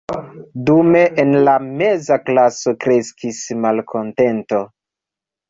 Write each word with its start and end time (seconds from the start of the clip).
Dume 0.69 1.01
en 1.23 1.33
la 1.47 1.53
meza 1.65 2.17
klaso 2.31 2.75
kreskis 2.87 3.43
malkontento. 3.67 4.65